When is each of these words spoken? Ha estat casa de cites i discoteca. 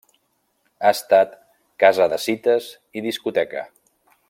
Ha 0.87 0.93
estat 0.97 1.35
casa 1.85 2.09
de 2.15 2.19
cites 2.25 2.71
i 3.01 3.05
discoteca. 3.11 3.67